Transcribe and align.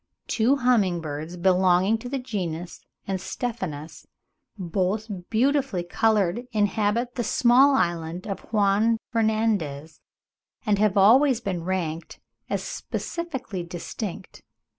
Two 0.25 0.55
humming 0.55 0.99
birds 0.99 1.37
belonging 1.37 1.95
to 1.99 2.09
the 2.09 2.17
genus 2.17 2.81
Eustephanus, 3.07 4.07
both 4.57 5.11
beautifully 5.29 5.83
coloured, 5.83 6.47
inhabit 6.51 7.13
the 7.13 7.23
small 7.23 7.75
island 7.75 8.25
of 8.25 8.39
Juan 8.51 8.97
Fernandez, 9.11 10.01
and 10.65 10.79
have 10.79 10.97
always 10.97 11.39
been 11.39 11.63
ranked 11.65 12.19
as 12.49 12.63
specifically 12.63 13.61
distinct. 13.61 14.41